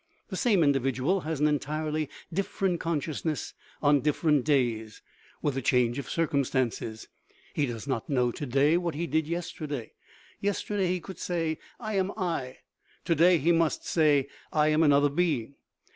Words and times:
The 0.29 0.35
same 0.35 0.63
indi 0.63 0.79
vidual 0.79 1.25
has 1.25 1.39
an 1.39 1.45
entirely 1.47 2.09
different 2.33 2.79
consciousness 2.79 3.53
on 3.83 4.01
dif 4.01 4.19
ferent 4.23 4.43
days, 4.45 5.03
with 5.43 5.55
a 5.55 5.61
change 5.61 5.99
of 5.99 6.09
circumstances; 6.09 7.07
he 7.53 7.67
does 7.67 7.85
not 7.87 8.09
know 8.09 8.31
to 8.31 8.47
day 8.47 8.77
what 8.77 8.95
he 8.95 9.05
did 9.05 9.27
yesterday: 9.27 9.91
yesterday 10.39 10.87
he 10.87 10.99
could 10.99 11.19
say," 11.19 11.59
I 11.89 11.97
am 11.97 12.11
I"; 12.17 12.57
to 13.05 13.13
day 13.13 13.37
he 13.37 13.51
must 13.51 13.85
say," 13.85 14.27
I 14.51 14.69
am 14.69 14.81
an 14.81 14.91
other 14.91 15.07
being." 15.09 15.53